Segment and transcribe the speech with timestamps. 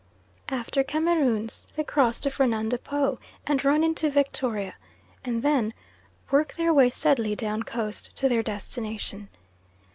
[0.49, 4.73] After Cameroons they cross to Fernando Po and run into Victoria,
[5.23, 5.75] and then
[6.31, 9.29] work their way steadily down coast to their destination.